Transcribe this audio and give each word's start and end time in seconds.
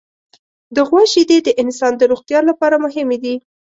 د 0.75 0.77
غوا 0.87 1.03
شیدې 1.11 1.37
د 1.43 1.49
انسان 1.61 1.93
د 1.97 2.01
روغتیا 2.11 2.39
لپاره 2.49 2.75
مهمې 2.85 3.17
دي. 3.23 3.35